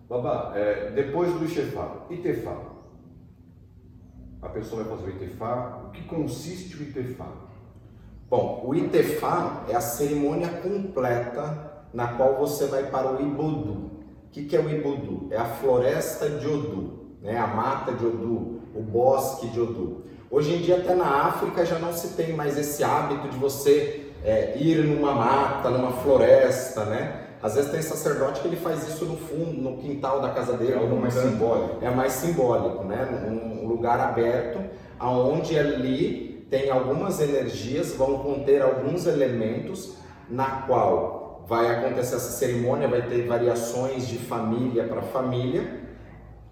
Babá, 0.09 0.53
é, 0.55 0.91
depois 0.91 1.33
do 1.33 1.45
Ishefá, 1.45 2.05
Itefá. 2.11 2.57
A 4.43 4.49
pessoa 4.49 4.83
vai 4.83 4.97
fazer 4.97 5.11
o 5.11 5.15
Itefá. 5.15 5.85
O 5.87 5.91
que 5.91 6.03
consiste 6.03 6.77
o 6.77 6.83
Itefá? 6.83 7.29
Bom, 8.29 8.63
o 8.67 8.75
Itefá 8.75 9.65
é 9.69 9.75
a 9.75 9.81
cerimônia 9.81 10.49
completa 10.49 11.72
na 11.93 12.09
qual 12.09 12.37
você 12.37 12.67
vai 12.67 12.85
para 12.85 13.13
o 13.13 13.21
Ibudu. 13.21 13.73
O 13.73 14.31
que, 14.31 14.45
que 14.45 14.57
é 14.57 14.61
o 14.61 14.71
Ibudu? 14.71 15.29
É 15.31 15.37
a 15.37 15.45
floresta 15.45 16.29
de 16.29 16.47
Odu. 16.47 17.01
né? 17.21 17.39
a 17.39 17.47
mata 17.47 17.93
de 17.93 18.05
Odu, 18.05 18.61
o 18.75 18.81
bosque 18.81 19.49
de 19.49 19.61
Odu. 19.61 20.05
Hoje 20.31 20.55
em 20.55 20.63
dia, 20.63 20.79
até 20.79 20.95
na 20.95 21.27
África, 21.27 21.65
já 21.67 21.79
não 21.79 21.93
se 21.93 22.17
tem 22.17 22.33
mais 22.33 22.57
esse 22.57 22.83
hábito 22.83 23.29
de 23.29 23.37
você 23.37 24.11
é, 24.25 24.57
ir 24.57 24.83
numa 24.85 25.13
mata, 25.13 25.69
numa 25.69 25.93
floresta, 25.93 26.87
né? 26.87 27.27
Às 27.43 27.57
vezes 27.57 27.71
tem 27.71 27.83
sacerdote 27.83 28.41
que 28.41 28.49
ele 28.49 28.57
faz 28.57 28.89
isso 28.89 29.05
no 29.05 29.17
fundo, 29.17 29.61
no 29.61 29.77
quintal 29.77 30.21
da 30.21 30.31
casa 30.31 30.57
dele. 30.57 30.73
É 30.73 30.77
algo 30.77 30.97
mais 30.97 31.13
simbólico. 31.13 31.85
É 31.85 31.91
mais 31.91 32.13
simbólico, 32.13 32.85
né? 32.85 33.29
Um 33.29 33.67
lugar 33.67 34.01
aberto, 34.01 34.61
aonde 34.99 35.59
ali 35.59 36.47
tem 36.49 36.71
algumas 36.71 37.21
energias, 37.21 37.95
vão 37.95 38.19
conter 38.19 38.63
alguns 38.63 39.07
elementos, 39.07 39.97
na 40.31 40.63
qual 40.67 41.22
vai 41.47 41.71
acontecer 41.71 42.17
essa 42.17 42.31
cerimônia, 42.31 42.89
vai 42.89 43.07
ter 43.07 43.27
variações 43.27 44.07
de 44.07 44.19
família 44.19 44.85
para 44.85 45.03
família, 45.03 45.81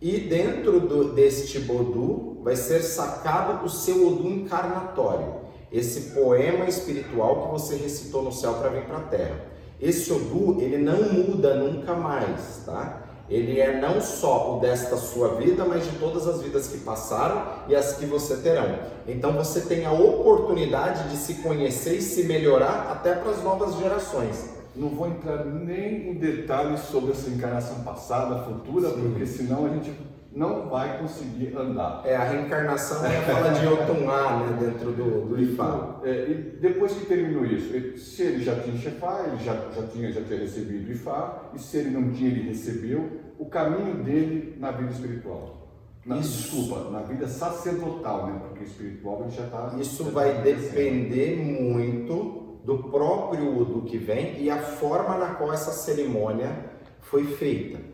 e 0.01 0.19
dentro 0.19 0.81
do, 0.81 1.13
deste 1.13 1.59
Bodu 1.61 2.39
vai 2.43 2.57
ser 2.57 2.81
sacado 2.81 3.65
o 3.65 3.69
seu 3.69 4.07
Odu 4.07 4.29
encarnatório, 4.29 5.35
esse 5.71 6.13
poema 6.13 6.67
espiritual 6.67 7.43
que 7.43 7.53
você 7.53 7.77
recitou 7.77 8.23
no 8.23 8.33
céu 8.33 8.55
para 8.55 8.71
vir 8.71 8.85
para 8.85 8.97
a 8.97 9.03
terra. 9.03 9.37
Esse 9.81 10.13
Odu, 10.13 10.61
ele 10.61 10.79
não 10.79 11.03
muda 11.13 11.55
nunca 11.55 11.95
mais, 11.95 12.63
tá? 12.65 13.03
Ele 13.29 13.61
é 13.61 13.81
não 13.81 14.01
só 14.01 14.57
o 14.57 14.61
desta 14.61 14.97
sua 14.97 15.37
vida, 15.37 15.65
mas 15.65 15.85
de 15.85 15.97
todas 15.99 16.27
as 16.27 16.43
vidas 16.43 16.67
que 16.67 16.79
passaram 16.79 17.47
e 17.69 17.77
as 17.77 17.93
que 17.93 18.05
você 18.05 18.39
terão. 18.39 18.81
Então 19.07 19.33
você 19.33 19.61
tem 19.61 19.87
a 19.87 19.93
oportunidade 19.93 21.11
de 21.11 21.17
se 21.17 21.35
conhecer 21.35 21.95
e 21.95 22.03
se 22.03 22.25
melhorar 22.25 22.91
até 22.91 23.15
para 23.15 23.31
as 23.31 23.43
novas 23.43 23.77
gerações. 23.77 24.60
Não 24.77 24.89
vou 24.89 25.09
entrar 25.09 25.45
nem 25.45 26.11
em 26.11 26.15
detalhes 26.15 26.81
sobre 26.81 27.13
essa 27.13 27.29
encarnação 27.29 27.83
passada, 27.83 28.43
futura, 28.45 28.91
Sim. 28.91 29.01
porque 29.01 29.27
senão 29.27 29.67
a 29.67 29.69
gente 29.71 29.93
não 30.33 30.69
vai 30.69 30.99
conseguir 30.99 31.57
andar. 31.57 32.03
É, 32.05 32.15
a 32.15 32.25
reencarnação 32.25 33.05
é 33.05 33.21
fala 33.23 33.51
de 33.51 33.67
Otumá, 33.67 34.37
né, 34.37 34.57
dentro 34.61 34.93
do, 34.93 35.27
do 35.27 35.41
Ifá. 35.41 35.65
Então, 35.65 36.01
é, 36.05 36.31
e 36.31 36.35
depois 36.61 36.93
que 36.93 37.07
terminou 37.07 37.45
isso, 37.45 37.75
ele, 37.75 37.99
se 37.99 38.23
ele 38.23 38.45
já 38.45 38.55
tinha 38.61 38.77
Shefá, 38.77 39.25
ele 39.27 39.45
já, 39.45 39.55
já, 39.75 39.87
tinha, 39.89 40.13
já 40.13 40.23
tinha 40.23 40.39
recebido 40.39 40.89
o 40.89 40.93
Ifá, 40.93 41.51
e 41.55 41.59
se 41.59 41.79
ele 41.79 41.91
não 41.91 42.13
tinha, 42.13 42.31
ele 42.31 42.49
recebeu 42.49 43.21
o 43.39 43.47
caminho 43.47 44.05
dele 44.05 44.57
na 44.61 44.71
vida 44.71 44.93
espiritual. 44.93 45.61
Na, 46.07 46.17
desculpa, 46.17 46.91
na 46.91 47.01
vida 47.01 47.29
sacerdotal, 47.29 48.27
né? 48.27 48.41
Porque 48.41 48.65
espiritual 48.65 49.23
ele 49.23 49.31
já 49.31 49.45
está. 49.45 49.75
Isso 49.79 50.05
vai 50.05 50.37
tá 50.37 50.41
depender 50.43 51.37
muito 51.37 52.40
do 52.65 52.79
próprio 52.91 53.59
Udo 53.59 53.83
que 53.83 53.99
vem 53.99 54.41
e 54.43 54.51
a 54.51 54.59
forma 54.59 55.17
na 55.17 55.35
qual 55.35 55.53
essa 55.53 55.73
cerimônia 55.73 56.71
foi 57.01 57.25
feita 57.25 57.91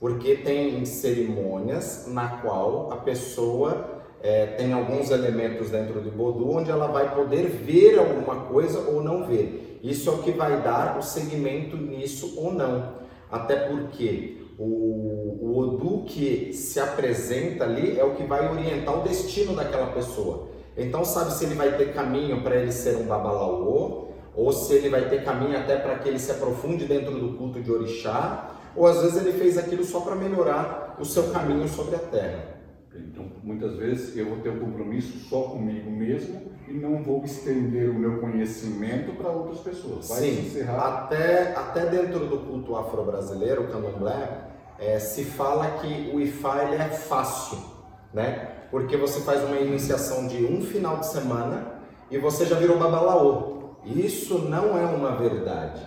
porque 0.00 0.36
tem 0.36 0.84
cerimônias 0.84 2.06
na 2.06 2.28
qual 2.38 2.92
a 2.92 2.96
pessoa 2.96 4.02
é, 4.22 4.46
tem 4.46 4.72
alguns 4.72 5.10
elementos 5.10 5.70
dentro 5.70 6.00
do 6.00 6.10
Bodu 6.10 6.50
onde 6.50 6.70
ela 6.70 6.86
vai 6.86 7.14
poder 7.14 7.46
ver 7.46 7.98
alguma 7.98 8.46
coisa 8.46 8.78
ou 8.90 9.02
não 9.02 9.26
ver. 9.26 9.80
Isso 9.82 10.08
é 10.10 10.12
o 10.12 10.18
que 10.18 10.32
vai 10.32 10.60
dar 10.62 10.98
o 10.98 11.02
segmento 11.02 11.76
nisso 11.76 12.34
ou 12.36 12.52
não. 12.52 12.98
Até 13.30 13.56
porque 13.68 14.38
o, 14.58 14.64
o 14.64 15.58
Odu 15.58 16.04
que 16.04 16.52
se 16.52 16.80
apresenta 16.80 17.64
ali 17.64 17.98
é 17.98 18.04
o 18.04 18.14
que 18.14 18.24
vai 18.24 18.48
orientar 18.50 18.98
o 18.98 19.02
destino 19.02 19.54
daquela 19.54 19.88
pessoa. 19.88 20.47
Então 20.78 21.04
sabe 21.04 21.32
se 21.32 21.44
ele 21.44 21.56
vai 21.56 21.76
ter 21.76 21.92
caminho 21.92 22.40
para 22.40 22.56
ele 22.56 22.70
ser 22.70 22.96
um 22.96 23.04
babalaô, 23.04 24.08
ou 24.34 24.52
se 24.52 24.74
ele 24.74 24.88
vai 24.88 25.08
ter 25.08 25.24
caminho 25.24 25.58
até 25.58 25.76
para 25.76 25.98
que 25.98 26.08
ele 26.08 26.18
se 26.20 26.30
aprofunde 26.30 26.86
dentro 26.86 27.18
do 27.18 27.36
culto 27.36 27.60
de 27.60 27.70
orixá, 27.70 28.50
ou 28.76 28.86
às 28.86 29.02
vezes 29.02 29.16
ele 29.20 29.32
fez 29.32 29.58
aquilo 29.58 29.84
só 29.84 30.00
para 30.00 30.14
melhorar 30.14 30.96
o 31.00 31.04
seu 31.04 31.32
caminho 31.32 31.66
sobre 31.68 31.96
a 31.96 31.98
terra. 31.98 32.58
Então, 32.94 33.26
muitas 33.42 33.74
vezes 33.76 34.16
eu 34.16 34.26
vou 34.26 34.38
ter 34.38 34.50
um 34.50 34.60
compromisso 34.60 35.28
só 35.28 35.42
comigo 35.42 35.90
mesmo 35.90 36.42
e 36.68 36.72
não 36.72 37.02
vou 37.02 37.24
estender 37.24 37.90
o 37.90 37.94
meu 37.94 38.20
conhecimento 38.20 39.12
para 39.16 39.30
outras 39.30 39.58
pessoas. 39.58 40.08
Vai 40.08 40.20
Sim, 40.20 40.46
encerrar... 40.46 41.04
até, 41.04 41.54
até 41.54 41.86
dentro 41.86 42.26
do 42.26 42.38
culto 42.38 42.76
afro-brasileiro, 42.76 43.64
o 43.64 43.68
candomblé, 43.68 44.48
é, 44.78 44.98
se 44.98 45.24
fala 45.24 45.78
que 45.80 46.12
o 46.14 46.20
Ifá 46.20 46.64
ele 46.64 46.80
é 46.80 46.88
fácil, 46.88 47.58
né? 48.12 48.57
Porque 48.70 48.96
você 48.96 49.20
faz 49.20 49.42
uma 49.42 49.56
iniciação 49.56 50.26
de 50.26 50.44
um 50.44 50.60
final 50.62 50.98
de 50.98 51.06
semana 51.06 51.80
e 52.10 52.18
você 52.18 52.44
já 52.44 52.56
virou 52.56 52.78
babalaô. 52.78 53.76
Isso 53.84 54.38
não 54.38 54.78
é 54.78 54.84
uma 54.84 55.16
verdade. 55.16 55.80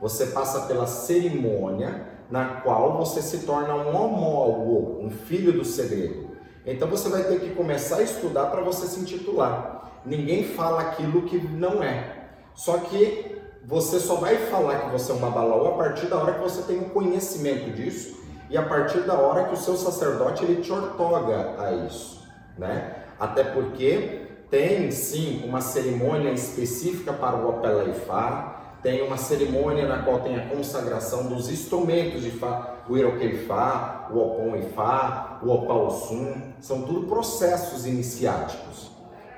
Você 0.00 0.26
passa 0.26 0.62
pela 0.62 0.86
cerimônia, 0.86 2.06
na 2.30 2.60
qual 2.60 2.96
você 2.98 3.22
se 3.22 3.46
torna 3.46 3.74
um 3.74 3.94
homólogo, 3.94 5.00
um 5.00 5.10
filho 5.10 5.52
do 5.52 5.64
segredo. 5.64 6.26
Então 6.64 6.88
você 6.88 7.08
vai 7.08 7.22
ter 7.22 7.40
que 7.40 7.54
começar 7.54 7.96
a 7.96 8.02
estudar 8.02 8.46
para 8.46 8.62
você 8.62 8.86
se 8.86 8.98
intitular. 8.98 10.00
Ninguém 10.04 10.44
fala 10.44 10.80
aquilo 10.82 11.22
que 11.22 11.38
não 11.38 11.82
é. 11.82 12.28
Só 12.54 12.78
que 12.78 13.36
você 13.64 14.00
só 14.00 14.16
vai 14.16 14.36
falar 14.36 14.80
que 14.80 14.90
você 14.90 15.12
é 15.12 15.14
um 15.14 15.18
babalaô 15.18 15.68
a 15.68 15.76
partir 15.76 16.06
da 16.06 16.16
hora 16.16 16.34
que 16.34 16.42
você 16.42 16.62
tem 16.62 16.78
o 16.78 16.90
conhecimento 16.90 17.70
disso 17.70 18.25
e 18.48 18.56
a 18.56 18.62
partir 18.62 19.00
da 19.00 19.14
hora 19.14 19.44
que 19.44 19.54
o 19.54 19.56
seu 19.56 19.76
sacerdote 19.76 20.44
ele 20.44 20.62
te 20.62 20.72
ortoga 20.72 21.54
a 21.58 21.72
isso, 21.86 22.22
né? 22.56 22.94
Até 23.18 23.44
porque 23.44 24.26
tem 24.50 24.90
sim 24.90 25.42
uma 25.44 25.60
cerimônia 25.60 26.30
específica 26.30 27.12
para 27.12 27.36
o 27.36 27.48
Opelaifá, 27.48 28.56
tem 28.82 29.02
uma 29.02 29.16
cerimônia 29.16 29.86
na 29.88 30.02
qual 30.02 30.20
tem 30.20 30.38
a 30.38 30.46
consagração 30.46 31.26
dos 31.26 31.50
instrumentos 31.50 32.22
de 32.22 32.30
Fá, 32.30 32.74
o 32.88 32.96
Iroqueifá, 32.96 34.08
o 34.12 34.18
Opon 34.18 34.54
Ifá, 34.56 35.40
o 35.42 35.50
Opaossum, 35.50 36.52
são 36.60 36.82
tudo 36.82 37.08
processos 37.08 37.84
iniciáticos. 37.84 38.90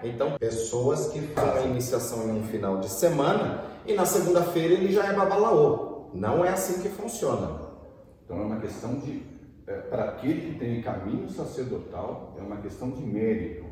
Então, 0.03 0.33
pessoas 0.39 1.09
que 1.09 1.21
fazem 1.29 1.63
a 1.63 1.67
iniciação 1.67 2.29
em 2.29 2.41
um 2.41 2.45
final 2.45 2.79
de 2.79 2.89
semana 2.89 3.65
e 3.87 3.95
na 3.95 4.05
segunda-feira 4.05 4.75
ele 4.75 4.93
já 4.93 5.07
é 5.07 5.13
babalaô. 5.13 6.09
Não 6.13 6.45
é 6.45 6.51
assim 6.51 6.83
que 6.83 6.89
funciona. 6.89 7.68
Então 8.29 8.43
é 8.43 8.45
uma 8.45 8.61
questão 8.61 8.97
de, 8.97 9.23
é, 9.67 9.73
para 9.73 10.05
aquele 10.11 10.53
que 10.53 10.59
tem 10.59 10.83
caminho 10.83 11.31
sacerdotal, 11.31 12.37
é 12.39 12.43
uma 12.43 12.59
questão 12.59 12.91
de 12.91 13.03
mérito. 13.03 13.65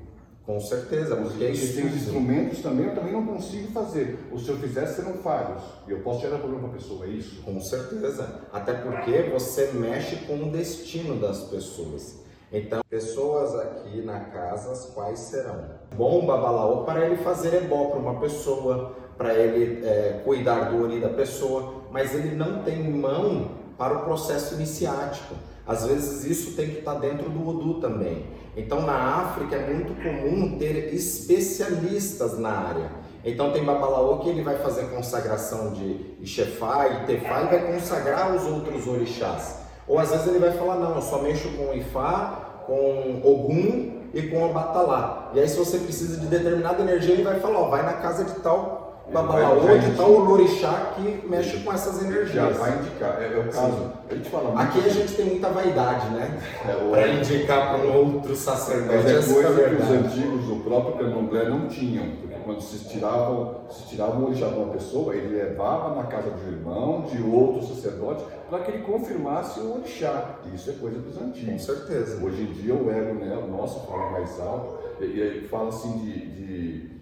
Com 0.46 0.58
certeza, 0.60 1.16
porque 1.16 1.44
é 1.44 1.50
isso. 1.50 1.74
Tem 1.74 1.86
os 1.86 1.94
instrumentos 1.94 2.62
também, 2.62 2.86
eu 2.86 2.94
também 2.94 3.12
não 3.12 3.26
consigo 3.26 3.70
fazer. 3.72 4.16
O 4.32 4.38
se 4.38 4.48
eu 4.48 4.56
fizesse, 4.56 4.94
serão 4.94 5.14
falhos. 5.14 5.60
E 5.86 5.90
eu 5.90 5.98
posso 6.00 6.20
tirar 6.20 6.38
problema 6.38 6.68
para 6.68 6.78
a 6.78 6.80
pessoa, 6.80 7.04
é 7.04 7.08
isso? 7.08 7.42
Com 7.42 7.60
certeza. 7.60 8.42
Até 8.52 8.72
porque 8.72 9.24
você 9.24 9.72
mexe 9.72 10.16
com 10.24 10.36
o 10.36 10.50
destino 10.50 11.20
das 11.20 11.42
pessoas. 11.50 12.24
Então, 12.52 12.80
pessoas 12.88 13.56
aqui 13.56 14.00
na 14.02 14.20
casa, 14.20 14.70
as 14.70 14.86
quais 14.94 15.18
serão? 15.18 15.64
Bom 15.96 16.24
babalaô 16.24 16.84
para 16.84 17.04
ele 17.04 17.16
fazer 17.16 17.64
ebó 17.64 17.86
para 17.86 17.98
uma 17.98 18.20
pessoa, 18.20 18.94
para 19.18 19.34
ele 19.34 19.84
é, 19.84 20.22
cuidar 20.24 20.70
do 20.70 20.84
ori 20.84 21.00
da 21.00 21.08
pessoa, 21.08 21.82
mas 21.90 22.14
ele 22.14 22.36
não 22.36 22.62
tem 22.62 22.88
mão 22.88 23.55
para 23.76 23.98
o 23.98 24.04
processo 24.04 24.54
iniciático. 24.54 25.34
Às 25.66 25.84
vezes 25.84 26.24
isso 26.24 26.56
tem 26.56 26.70
que 26.70 26.78
estar 26.78 26.94
dentro 26.94 27.28
do 27.28 27.48
Odu 27.48 27.80
também. 27.80 28.26
Então 28.56 28.82
na 28.82 28.94
África 28.94 29.56
é 29.56 29.66
muito 29.66 29.94
comum 30.02 30.56
ter 30.58 30.94
especialistas 30.94 32.38
na 32.38 32.50
área. 32.50 32.90
Então 33.24 33.50
tem 33.52 33.64
Babalaô 33.64 34.18
que 34.18 34.28
ele 34.28 34.42
vai 34.42 34.56
fazer 34.58 34.84
consagração 34.84 35.72
de 35.72 36.14
Ixefá 36.20 36.88
e 36.88 37.06
Tefá 37.06 37.42
e 37.42 37.46
vai 37.46 37.72
consagrar 37.72 38.34
os 38.34 38.44
outros 38.44 38.86
orixás. 38.86 39.58
Ou 39.88 39.98
às 39.98 40.10
vezes 40.10 40.28
ele 40.28 40.38
vai 40.38 40.52
falar, 40.52 40.76
não, 40.76 40.94
eu 40.94 41.02
só 41.02 41.20
mexo 41.20 41.48
com 41.50 41.74
Ifá, 41.74 42.62
com 42.66 43.20
Ogum 43.24 44.10
e 44.14 44.22
com 44.22 44.44
Abatalá. 44.44 45.32
E 45.34 45.40
aí 45.40 45.48
se 45.48 45.58
você 45.58 45.78
precisa 45.78 46.20
de 46.20 46.26
determinada 46.26 46.80
energia, 46.80 47.14
ele 47.14 47.24
vai 47.24 47.40
falar, 47.40 47.58
ó, 47.58 47.68
vai 47.68 47.84
na 47.84 47.94
casa 47.94 48.24
de 48.24 48.34
tal 48.40 48.85
Babalaô 49.12 49.78
de 49.78 49.96
tal 49.96 50.10
Lorixá 50.10 50.94
que 50.96 51.26
mexe 51.28 51.58
com 51.58 51.72
essas 51.72 52.02
energias. 52.02 52.32
Já 52.32 52.48
vai 52.48 52.76
indicar, 52.78 53.22
é, 53.22 53.34
é 53.34 53.38
o 53.38 53.52
caso. 53.52 53.92
A 54.10 54.14
gente 54.14 54.28
fala 54.28 54.60
Aqui 54.60 54.80
a 54.80 54.88
gente 54.88 55.14
tem 55.14 55.26
muita 55.26 55.48
vaidade, 55.50 56.10
né? 56.10 56.40
É, 56.68 56.90
para 56.90 57.08
indicar 57.08 57.70
para 57.70 57.86
um 57.86 58.14
outro 58.14 58.34
sacerdote. 58.34 59.04
Mas 59.04 59.30
é 59.30 59.32
coisa 59.32 59.68
que 59.68 59.82
os 59.82 59.90
antigos, 59.90 60.50
o 60.50 60.56
próprio 60.60 60.96
candomblé, 60.96 61.48
não 61.48 61.68
tinham. 61.68 62.16
Porque 62.20 62.34
quando 62.44 62.60
se 62.60 62.88
tirava, 62.88 63.60
se 63.70 63.86
tirava 63.86 64.18
o 64.18 64.26
orixá 64.26 64.48
de 64.48 64.54
uma 64.54 64.72
pessoa, 64.72 65.14
ele 65.14 65.36
levava 65.36 65.94
na 65.94 66.04
casa 66.08 66.30
de 66.30 66.44
um 66.44 66.52
irmão, 66.52 67.02
de 67.02 67.22
outro 67.22 67.64
sacerdote, 67.64 68.24
para 68.50 68.58
que 68.60 68.72
ele 68.72 68.82
confirmasse 68.82 69.60
o 69.60 69.76
orixá. 69.76 70.36
Isso 70.52 70.68
é 70.70 70.72
coisa 70.74 70.98
dos 70.98 71.16
antigos. 71.16 71.52
Com 71.52 71.58
certeza. 71.58 72.24
Hoje 72.24 72.42
em 72.42 72.52
dia 72.54 72.74
o 72.74 72.90
ego 72.90 73.14
né, 73.14 73.36
o 73.36 73.46
nosso 73.46 73.86
fala 73.86 74.10
mais 74.10 74.40
alto, 74.40 74.78
e, 75.00 75.04
e 75.04 75.48
fala 75.48 75.68
assim 75.68 75.96
de, 75.98 76.26
de 76.26 76.95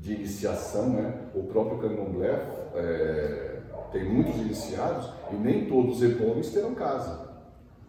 de 0.00 0.14
iniciação, 0.14 0.88
né? 0.90 1.28
O 1.34 1.44
próprio 1.44 1.78
candomblé 1.78 2.42
é, 2.74 3.60
tem 3.92 4.04
muitos 4.04 4.34
iniciados 4.36 5.10
e 5.30 5.34
nem 5.34 5.66
todos 5.66 5.96
os 5.96 6.02
ebomes 6.02 6.50
terão 6.50 6.74
casa. 6.74 7.28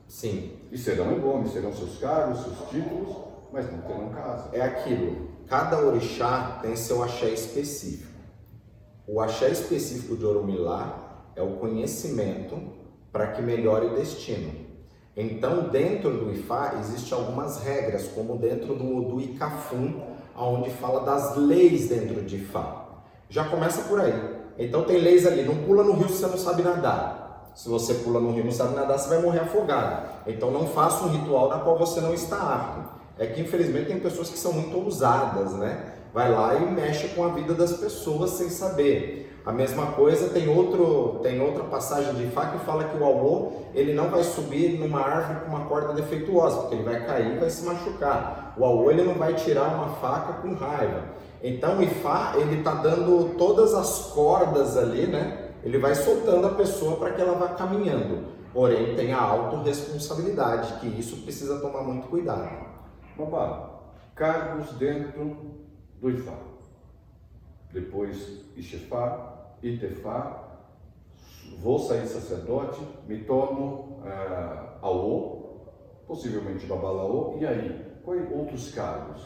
Sim. 0.08 0.52
E 0.72 0.78
serão 0.78 1.14
ebomes, 1.14 1.54
terão 1.54 1.74
seus 1.74 1.98
cargos, 1.98 2.44
seus 2.44 2.70
títulos, 2.70 3.16
mas 3.52 3.72
não 3.72 3.82
terão 3.82 4.10
casa. 4.10 4.50
É 4.54 4.62
aquilo. 4.62 5.32
Cada 5.48 5.80
orixá 5.80 6.60
tem 6.62 6.76
seu 6.76 7.02
axé 7.02 7.30
específico. 7.30 8.12
O 9.08 9.20
axé 9.20 9.50
específico 9.50 10.16
de 10.16 10.26
Orumilá 10.26 11.32
é 11.36 11.42
o 11.42 11.58
conhecimento 11.58 12.58
para 13.12 13.28
que 13.28 13.42
melhore 13.42 13.88
o 13.88 13.96
destino. 13.96 14.54
Então, 15.16 15.70
dentro 15.70 16.12
do 16.12 16.32
IFA, 16.32 16.76
existem 16.80 17.18
algumas 17.18 17.62
regras, 17.62 18.08
como 18.10 18.38
dentro 18.38 18.76
do, 18.76 19.02
do 19.02 19.20
ICAFUM, 19.20 20.02
onde 20.36 20.70
fala 20.72 21.02
das 21.02 21.36
leis 21.36 21.90
dentro 21.90 22.22
de 22.22 22.38
IFA. 22.38 22.82
Já 23.30 23.46
começa 23.46 23.84
por 23.84 24.00
aí. 24.00 24.14
Então, 24.58 24.84
tem 24.84 24.98
leis 24.98 25.26
ali, 25.26 25.44
não 25.44 25.56
pula 25.64 25.84
no 25.84 25.94
rio 25.94 26.10
se 26.10 26.18
você 26.18 26.28
não 26.28 26.38
sabe 26.38 26.62
nadar. 26.62 27.52
Se 27.56 27.68
você 27.68 27.96
pula 27.96 28.20
no 28.20 28.32
rio 28.32 28.42
e 28.42 28.46
não 28.46 28.52
sabe 28.52 28.76
nadar, 28.76 28.98
você 28.98 29.10
vai 29.10 29.22
morrer 29.22 29.40
afogado. 29.40 30.10
Então, 30.28 30.52
não 30.52 30.68
faça 30.68 31.04
um 31.06 31.10
ritual 31.10 31.50
na 31.50 31.60
qual 31.60 31.78
você 31.78 32.02
não 32.02 32.14
está 32.14 32.38
apto. 32.38 32.90
É 33.18 33.28
que, 33.28 33.42
infelizmente, 33.42 33.88
tem 33.88 34.00
pessoas 34.00 34.30
que 34.30 34.38
são 34.38 34.54
muito 34.54 34.78
ousadas, 34.78 35.54
né? 35.54 35.94
Vai 36.14 36.30
lá 36.30 36.56
e 36.56 36.66
mexe 36.70 37.10
com 37.10 37.24
a 37.24 37.30
vida 37.30 37.54
das 37.54 37.74
pessoas 37.74 38.32
sem 38.32 38.50
saber. 38.50 39.40
A 39.46 39.52
mesma 39.52 39.94
coisa 39.94 40.30
tem 40.30 40.48
outro 40.50 41.20
tem 41.24 41.42
outra 41.42 41.64
passagem 41.64 42.14
de 42.14 42.28
Fá 42.28 42.48
que 42.48 42.60
fala 42.66 42.84
que 42.84 42.98
o 42.98 43.04
alô 43.04 43.54
ele 43.74 43.94
não 43.94 44.10
vai 44.10 44.24
subir 44.24 44.78
numa 44.78 45.00
árvore 45.00 45.40
com 45.40 45.56
uma 45.56 45.66
corda 45.66 45.94
defeituosa, 45.94 46.58
porque 46.60 46.76
ele 46.76 46.84
vai 46.84 47.06
cair 47.06 47.36
e 47.36 47.40
vai 47.40 47.50
se 47.50 47.66
machucar. 47.66 48.54
O 48.58 48.66
alô 48.66 48.92
ele 48.92 49.04
não 49.04 49.16
vai 49.16 49.34
tirar 49.34 49.74
uma 49.74 49.88
faca 49.96 50.42
com 50.42 50.54
raiva. 50.54 51.06
Então 51.42 51.80
o 51.80 51.84
Ifá 51.84 52.34
ele 52.36 52.60
está 52.60 52.76
dando 52.76 53.36
todas 53.38 53.74
as 53.74 54.12
cordas 54.14 54.78
ali, 54.78 55.08
né? 55.08 55.50
Ele 55.64 55.78
vai 55.78 55.96
soltando 55.96 56.46
a 56.46 56.52
pessoa 56.52 56.98
para 56.98 57.12
que 57.12 57.22
ela 57.22 57.34
vá 57.34 57.50
caminhando. 57.50 58.26
Porém 58.54 58.96
tem 58.96 59.14
a 59.14 59.22
autorresponsabilidade, 59.22 60.74
que 60.82 60.88
isso 60.88 61.18
precisa 61.24 61.60
tomar 61.60 61.84
muito 61.84 62.08
cuidado. 62.08 62.50
Babá, 63.18 63.70
cargos 64.14 64.74
dentro 64.74 65.62
do 66.02 66.10
Ifá. 66.10 66.34
Depois 67.72 68.42
Ixefá, 68.58 69.54
Itefá, 69.62 70.44
vou 71.62 71.80
sair 71.80 72.08
sacerdote, 72.08 72.82
me 73.08 73.24
torno 73.24 74.02
uh, 74.04 74.72
Aô, 74.82 75.42
possivelmente 76.08 76.66
Babalaô, 76.66 77.38
e 77.40 77.46
aí? 77.46 77.92
Quais 78.04 78.30
outros 78.32 78.72
cargos? 78.74 79.22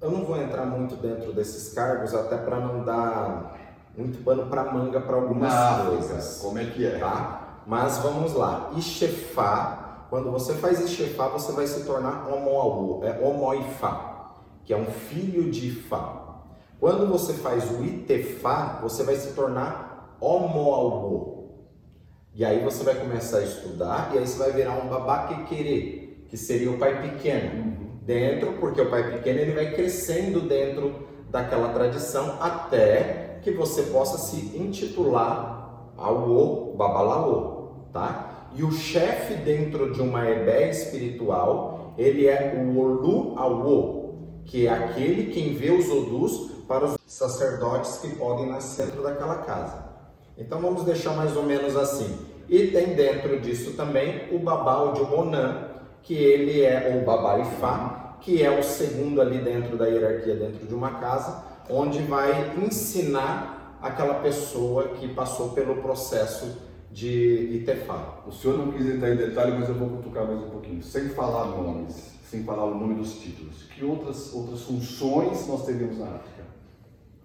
Eu 0.00 0.10
não 0.10 0.24
vou 0.24 0.40
entrar 0.40 0.64
muito 0.64 0.96
dentro 0.96 1.32
desses 1.32 1.72
cargos, 1.74 2.14
até 2.14 2.38
para 2.38 2.58
não 2.58 2.84
dar 2.84 3.54
muito 3.96 4.24
pano 4.24 4.46
para 4.46 4.72
manga 4.72 5.00
para 5.00 5.16
algumas 5.16 5.52
não, 5.52 5.86
coisas. 5.86 6.40
Como 6.40 6.58
é 6.58 6.64
que 6.64 6.86
é? 6.86 6.98
Tá? 6.98 7.60
Mas 7.66 7.98
vamos 7.98 8.32
lá. 8.32 8.72
Ixefá, 8.76 10.06
quando 10.10 10.30
você 10.32 10.54
faz 10.54 10.80
Ixefá, 10.80 11.28
você 11.28 11.52
vai 11.52 11.66
se 11.66 11.84
tornar 11.84 12.28
Omoaú, 12.28 13.04
é 13.04 13.20
Omoifá, 13.22 14.13
que 14.64 14.72
é 14.72 14.76
um 14.76 14.86
filho 14.86 15.50
de 15.50 15.68
Ifá. 15.68 16.42
Quando 16.80 17.06
você 17.06 17.32
faz 17.34 17.70
o 17.70 17.84
Itefá, 17.84 18.80
você 18.82 19.02
vai 19.04 19.16
se 19.16 19.32
tornar 19.32 20.16
Omoalbo. 20.20 21.34
E 22.34 22.44
aí 22.44 22.64
você 22.64 22.82
vai 22.82 22.94
começar 22.94 23.38
a 23.38 23.42
estudar 23.42 24.10
e 24.12 24.18
aí 24.18 24.26
você 24.26 24.38
vai 24.38 24.52
virar 24.52 24.72
um 24.72 24.88
babaquequerê, 24.88 26.18
que 26.28 26.36
seria 26.36 26.70
o 26.70 26.78
pai 26.78 27.00
pequeno. 27.00 27.62
Uhum. 27.62 27.84
Dentro, 28.02 28.54
porque 28.54 28.80
o 28.80 28.90
pai 28.90 29.12
pequeno 29.12 29.38
ele 29.38 29.52
vai 29.52 29.72
crescendo 29.72 30.40
dentro 30.40 31.08
daquela 31.30 31.72
tradição 31.72 32.36
até 32.40 33.38
que 33.42 33.50
você 33.50 33.84
possa 33.84 34.18
se 34.18 34.56
intitular 34.56 35.92
ao 35.96 36.74
Babalaô, 36.76 37.70
tá? 37.92 38.48
E 38.54 38.62
o 38.62 38.70
chefe 38.72 39.34
dentro 39.34 39.92
de 39.92 40.00
uma 40.00 40.28
ebé 40.28 40.70
espiritual, 40.70 41.94
ele 41.96 42.26
é 42.26 42.54
o 42.56 42.78
Olu 42.78 43.38
Awo, 43.38 43.93
que 44.46 44.66
é 44.66 44.70
aquele 44.70 45.32
quem 45.32 45.54
vê 45.54 45.70
os 45.70 45.88
Odus 45.88 46.50
para 46.66 46.84
os 46.84 46.96
sacerdotes 47.06 47.98
que 47.98 48.16
podem 48.16 48.46
nascer 48.46 48.86
dentro 48.86 49.02
daquela 49.02 49.36
casa. 49.38 49.84
Então 50.36 50.60
vamos 50.60 50.84
deixar 50.84 51.14
mais 51.14 51.36
ou 51.36 51.42
menos 51.42 51.76
assim. 51.76 52.18
E 52.48 52.68
tem 52.68 52.94
dentro 52.94 53.40
disso 53.40 53.72
também 53.72 54.28
o 54.34 54.38
Babá 54.38 54.92
de 54.92 55.02
Monan, 55.02 55.68
que 56.02 56.14
ele 56.14 56.62
é 56.62 57.00
o 57.00 57.04
Babá 57.04 57.38
Ifá, 57.38 58.16
que 58.20 58.42
é 58.42 58.50
o 58.50 58.62
segundo 58.62 59.20
ali 59.20 59.38
dentro 59.38 59.76
da 59.76 59.86
hierarquia 59.86 60.34
dentro 60.34 60.66
de 60.66 60.74
uma 60.74 60.98
casa, 60.98 61.44
onde 61.68 61.98
vai 62.02 62.54
ensinar 62.58 63.78
aquela 63.80 64.14
pessoa 64.14 64.88
que 64.88 65.08
passou 65.08 65.50
pelo 65.50 65.76
processo 65.76 66.58
de 66.90 67.60
Itefá. 67.60 68.22
O 68.26 68.32
senhor 68.32 68.56
não 68.56 68.72
quis 68.72 68.86
entrar 68.86 69.10
em 69.10 69.16
detalhe, 69.16 69.52
mas 69.58 69.68
eu 69.68 69.74
vou 69.74 69.88
cutucar 69.88 70.26
mais 70.26 70.38
um 70.38 70.50
pouquinho, 70.50 70.82
sem 70.82 71.08
falar 71.10 71.46
nomes, 71.46 72.13
sem 72.34 72.42
falar 72.42 72.64
o 72.64 72.74
nome 72.74 72.94
dos 72.94 73.14
títulos. 73.14 73.62
Que 73.74 73.84
outras, 73.84 74.34
outras 74.34 74.62
funções 74.62 75.46
nós 75.46 75.64
teríamos 75.64 75.98
na 75.98 76.06
África? 76.06 76.44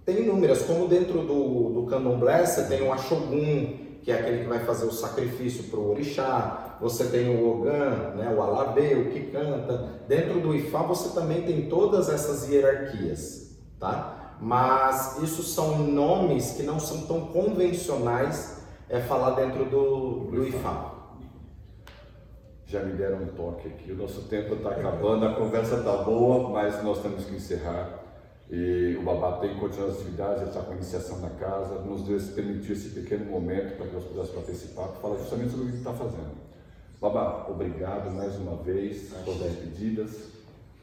Tem 0.06 0.22
inúmeras, 0.24 0.62
como 0.62 0.88
dentro 0.88 1.24
do, 1.24 1.70
do 1.70 1.88
candomblé 1.88 2.46
você 2.46 2.66
tem 2.66 2.88
o 2.88 2.94
Ashogun, 2.94 3.78
que 4.04 4.12
é 4.12 4.20
aquele 4.20 4.44
que 4.44 4.50
vai 4.50 4.60
fazer 4.60 4.86
o 4.86 4.92
sacrifício 4.92 5.66
para 5.66 5.80
o 5.80 5.92
orixá, 5.92 6.78
você 6.80 7.06
tem 7.06 7.36
o 7.36 7.50
Ogan, 7.50 8.16
né, 8.16 8.34
o 8.36 8.42
Alabê, 8.42 8.94
o 8.96 9.12
que 9.12 9.32
canta. 9.32 10.04
Dentro 10.08 10.40
do 10.40 10.56
Ifá 10.56 10.84
você 10.84 11.10
também 11.10 11.42
tem 11.42 11.68
todas 11.68 12.08
essas 12.08 12.48
hierarquias, 12.48 13.58
tá? 13.80 14.38
Mas 14.40 15.22
isso 15.22 15.44
são 15.44 15.80
nomes 15.80 16.52
que 16.52 16.64
não 16.64 16.80
são 16.80 17.02
tão 17.02 17.22
convencionais 17.28 18.60
é 18.88 19.00
falar 19.02 19.32
dentro 19.32 19.66
do, 19.66 20.32
do 20.32 20.48
Ifá. 20.48 20.99
Já 22.70 22.84
me 22.84 22.94
deram 22.94 23.24
um 23.24 23.28
toque 23.30 23.68
aqui, 23.68 23.92
o 23.92 23.96
nosso 23.96 24.22
tempo 24.28 24.54
está 24.54 24.70
acabando, 24.70 25.26
a 25.26 25.34
conversa 25.34 25.78
está 25.78 26.04
boa, 26.04 26.50
mas 26.50 26.84
nós 26.84 27.02
temos 27.02 27.26
que 27.26 27.36
encerrar. 27.36 28.00
E 28.48 28.96
o 28.96 29.02
Babá 29.02 29.40
tem 29.40 29.58
continuado 29.58 29.94
as 29.94 30.02
atividades, 30.02 30.42
ele 30.42 30.52
está 30.52 30.62
com 30.62 30.74
a 30.74 30.76
iniciação 30.76 31.20
na 31.20 31.32
casa, 31.32 31.80
nos 31.80 32.04
permitiu 32.30 32.76
esse 32.76 32.90
pequeno 32.90 33.26
momento 33.26 33.76
para 33.76 33.88
que 33.88 33.96
nós 33.96 34.04
pudéssemos 34.04 34.46
participar, 34.46 34.88
para 34.90 35.02
falar 35.02 35.18
justamente 35.18 35.50
sobre 35.50 35.66
o 35.66 35.70
que 35.72 35.78
está 35.78 35.94
fazendo. 35.94 36.38
Babá, 37.02 37.48
obrigado 37.50 38.12
mais 38.12 38.36
uma 38.36 38.58
vez 38.58 39.14
por 39.26 39.34
despedidas. 39.34 40.12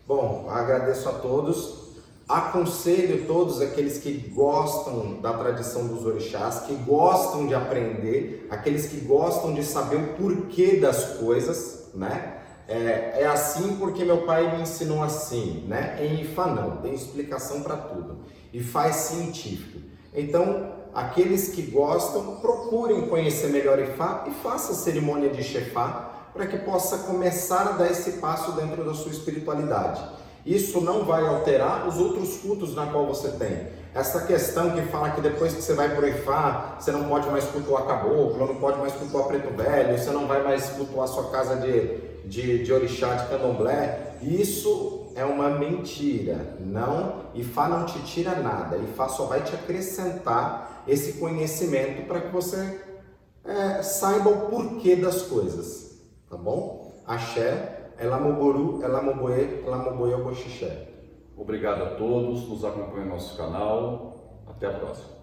Bom, 0.08 0.50
agradeço 0.50 1.08
a 1.08 1.12
todos. 1.12 1.85
Aconselho 2.28 3.26
todos 3.26 3.60
aqueles 3.60 3.98
que 3.98 4.12
gostam 4.30 5.20
da 5.20 5.32
tradição 5.32 5.86
dos 5.86 6.04
orixás, 6.04 6.60
que 6.60 6.74
gostam 6.74 7.46
de 7.46 7.54
aprender, 7.54 8.46
aqueles 8.50 8.86
que 8.86 8.98
gostam 9.00 9.54
de 9.54 9.62
saber 9.62 9.96
o 9.96 10.14
porquê 10.14 10.76
das 10.76 11.18
coisas, 11.18 11.90
né? 11.94 12.36
é, 12.68 13.22
é 13.22 13.26
assim 13.26 13.76
porque 13.76 14.04
meu 14.04 14.22
pai 14.22 14.56
me 14.56 14.62
ensinou 14.62 15.02
assim, 15.02 15.64
né? 15.68 15.98
Em 16.00 16.22
IFA 16.22 16.46
não, 16.46 16.76
tem 16.78 16.94
explicação 16.94 17.62
para 17.62 17.76
tudo. 17.76 18.24
IFA 18.52 18.88
é 18.88 18.92
científico. 18.92 19.80
Então, 20.12 20.72
aqueles 20.94 21.50
que 21.50 21.62
gostam, 21.62 22.36
procurem 22.36 23.06
conhecer 23.08 23.48
melhor 23.48 23.78
IFA 23.78 24.24
e 24.26 24.30
faça 24.42 24.72
a 24.72 24.74
cerimônia 24.74 25.30
de 25.30 25.44
chefá 25.44 26.12
para 26.32 26.46
que 26.46 26.58
possa 26.58 26.98
começar 26.98 27.68
a 27.68 27.72
dar 27.72 27.90
esse 27.90 28.12
passo 28.12 28.52
dentro 28.52 28.84
da 28.84 28.94
sua 28.94 29.12
espiritualidade. 29.12 30.02
Isso 30.46 30.80
não 30.80 31.04
vai 31.04 31.26
alterar 31.26 31.88
os 31.88 31.98
outros 31.98 32.36
cultos 32.36 32.72
na 32.74 32.86
qual 32.86 33.04
você 33.04 33.30
tem. 33.32 33.66
Essa 33.92 34.24
questão 34.26 34.70
que 34.70 34.82
fala 34.82 35.10
que 35.10 35.20
depois 35.20 35.52
que 35.52 35.60
você 35.60 35.74
vai 35.74 35.88
para 35.88 36.04
o 36.04 36.08
Ifá, 36.08 36.76
você 36.78 36.92
não 36.92 37.08
pode 37.08 37.28
mais 37.28 37.44
cultuar 37.46 37.84
caboclo, 37.84 38.46
não 38.46 38.54
pode 38.54 38.78
mais 38.78 38.92
cultuar 38.92 39.24
preto 39.24 39.52
velho, 39.56 39.98
você 39.98 40.10
não 40.10 40.28
vai 40.28 40.44
mais 40.44 40.68
cultuar 40.70 41.08
sua 41.08 41.30
casa 41.30 41.56
de, 41.56 41.96
de, 42.26 42.62
de 42.62 42.72
orixá, 42.72 43.14
de 43.14 43.28
candomblé, 43.28 44.16
isso 44.22 45.06
é 45.16 45.24
uma 45.24 45.48
mentira. 45.50 46.56
Não, 46.60 47.22
Ifá 47.34 47.68
não 47.68 47.84
te 47.86 47.98
tira 48.00 48.36
nada. 48.36 48.76
Ifá 48.76 49.08
só 49.08 49.24
vai 49.24 49.42
te 49.42 49.54
acrescentar 49.54 50.84
esse 50.86 51.14
conhecimento 51.14 52.06
para 52.06 52.20
que 52.20 52.28
você 52.32 52.80
é, 53.44 53.82
saiba 53.82 54.30
o 54.30 54.48
porquê 54.48 54.94
das 54.94 55.22
coisas, 55.22 55.98
tá 56.30 56.36
bom? 56.36 56.92
Axé, 57.06 57.75
Elamoboru, 57.98 58.82
Elamoboe, 58.82 59.62
Elamoboe, 59.66 60.14
Oboxixé. 60.14 60.88
Obrigado 61.36 61.82
a 61.82 61.94
todos, 61.96 62.48
nos 62.48 62.64
acompanhem 62.64 63.06
no 63.06 63.14
nosso 63.14 63.36
canal. 63.36 64.42
Até 64.46 64.66
a 64.66 64.72
próxima. 64.72 65.15